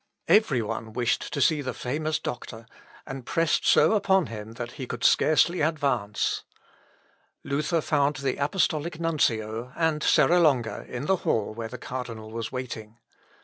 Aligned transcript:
Every 0.27 0.63
one 0.63 0.93
wished 0.93 1.31
to 1.31 1.39
see 1.39 1.61
the 1.61 1.75
famous 1.75 2.17
doctor, 2.17 2.65
and 3.05 3.23
pressed 3.23 3.67
so 3.67 3.93
upon 3.93 4.25
him 4.25 4.53
that 4.53 4.71
he 4.71 4.87
could 4.87 5.03
scarcely 5.03 5.61
advance. 5.61 6.43
Luther 7.43 7.81
found 7.81 8.15
the 8.15 8.37
Apostolical 8.37 8.99
Nuncio, 8.99 9.71
and 9.75 10.01
Serra 10.01 10.39
Longa, 10.39 10.85
in 10.89 11.05
the 11.05 11.17
hall 11.17 11.53
where 11.53 11.67
the 11.69 11.77
cardinal 11.77 12.31
was 12.31 12.51
waiting. 12.51 12.97